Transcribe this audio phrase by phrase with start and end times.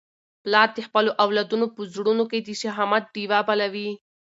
[0.43, 3.89] پلار د خپلو اولادونو په زړونو کي د شهامت ډېوه بلوي.